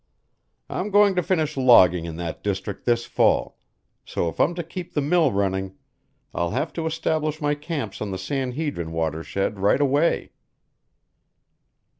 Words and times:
I'm 0.67 0.89
going 0.89 1.13
to 1.13 1.21
finish 1.21 1.55
logging 1.55 2.05
in 2.05 2.15
that 2.15 2.41
district 2.41 2.85
this 2.85 3.05
fall, 3.05 3.59
so 4.03 4.29
if 4.29 4.39
I'm 4.39 4.55
to 4.55 4.63
keep 4.63 4.93
the 4.95 4.99
mill 5.01 5.31
running, 5.31 5.75
I'll 6.33 6.49
have 6.49 6.73
to 6.73 6.87
establish 6.87 7.39
my 7.39 7.53
camps 7.53 8.01
on 8.01 8.09
the 8.09 8.17
San 8.17 8.53
Hedrin 8.53 8.93
watershed 8.93 9.59
right 9.59 9.79
away." 9.79 10.31